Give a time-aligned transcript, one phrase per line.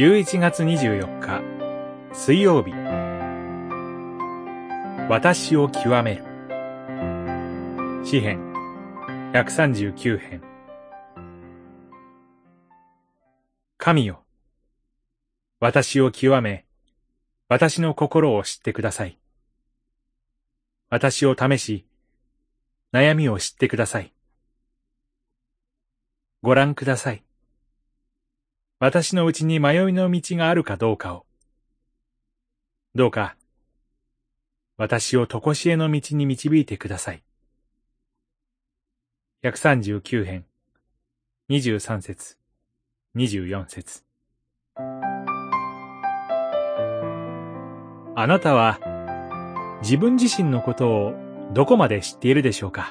[0.00, 1.42] 11月24日
[2.14, 2.72] 水曜日。
[5.10, 6.24] 私を極める。
[8.02, 8.40] 詩編。
[9.34, 10.42] 139編。
[13.76, 14.24] 神よ
[15.58, 16.64] 私を極め
[17.50, 19.18] 私の心を知ってください。
[20.88, 21.84] 私を試し
[22.94, 24.14] 悩みを知ってください。
[26.40, 27.22] ご覧ください。
[28.82, 31.26] 私のうちに迷いの道があるかどうかを。
[32.94, 33.36] どうか、
[34.78, 37.22] 私をとこしえの道に導いてください。
[39.44, 40.46] 139編、
[41.50, 42.38] 23節、
[43.16, 44.02] 24節
[48.16, 48.78] あなたは、
[49.82, 51.14] 自分自身のことを
[51.52, 52.90] どこまで知っているでしょうか？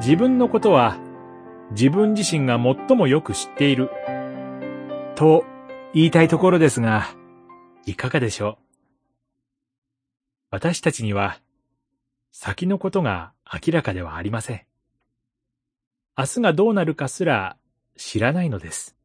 [0.00, 0.98] 自分のことは
[1.70, 3.90] 自分自身が最もよく知っている、
[5.14, 5.44] と
[5.94, 7.06] 言いたいところですが、
[7.86, 8.62] いかがでしょう？
[10.50, 11.40] 私たちには、
[12.30, 14.62] 先のことが明らかではありません。
[16.18, 17.56] 明日がどうなるかすら
[17.96, 18.96] 知らないのです。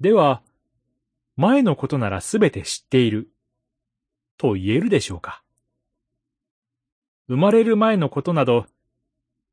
[0.00, 0.42] では、
[1.36, 3.28] 前のことならすべて知っている、
[4.36, 5.42] と言えるでしょうか？
[7.26, 8.66] 生まれる前のことなど、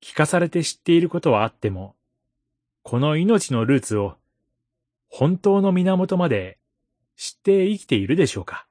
[0.01, 1.95] 聞かされて知っていることはあっても、
[2.83, 4.15] この命のルーツを
[5.09, 6.57] 本当の源まで
[7.15, 8.65] 知って生きているでしょうか？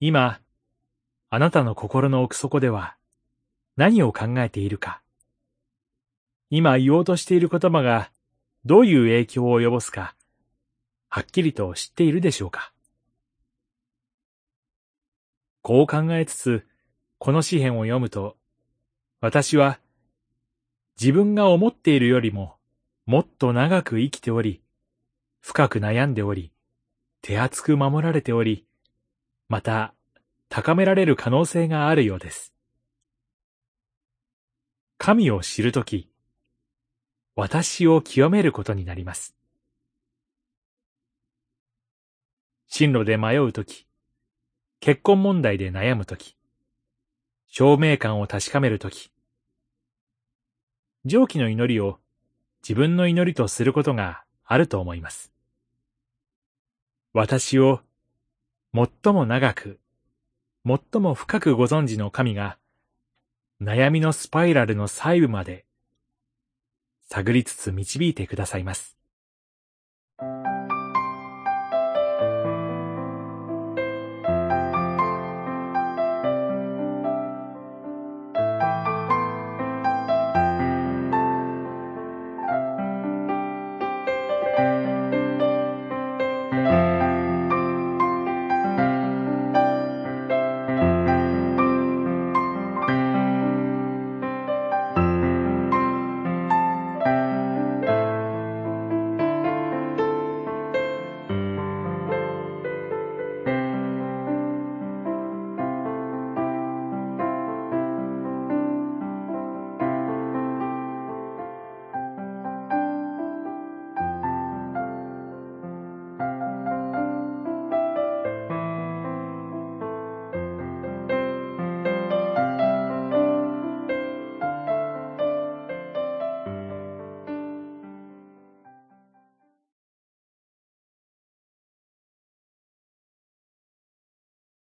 [0.00, 0.40] 今、
[1.28, 2.96] あなたの心の奥底では
[3.76, 5.02] 何を考えているか？
[6.48, 8.10] 今言おうとしている言葉が
[8.64, 10.14] どういう影響を及ぼすか、
[11.08, 12.72] はっきりと知っているでしょうか？
[15.60, 16.66] こう考えつつ、
[17.18, 18.38] この詩篇を読むと、
[19.22, 19.78] 私は
[20.98, 22.56] 自分が思っているよりも
[23.04, 24.62] もっと長く生きており、
[25.40, 26.52] 深く悩んでおり、
[27.20, 28.64] 手厚く守られており、
[29.48, 29.92] また
[30.48, 32.54] 高められる可能性があるようです。
[34.96, 36.08] 神を知るとき、
[37.36, 39.34] 私を清めることになります。
[42.68, 43.86] 進路で迷うとき、
[44.80, 46.36] 結婚問題で悩むとき、
[47.52, 49.10] 証明感を確かめるとき、
[51.04, 51.98] 上記の祈りを
[52.62, 55.32] 自分の祈りとすることがあると思います。
[57.12, 57.80] 私を
[58.72, 59.80] 最も長く、
[60.64, 62.56] 最も深くご存知の神が、
[63.60, 65.66] 悩みのスパイラルの細部まで
[67.08, 68.99] 探りつつ導いてくださいます。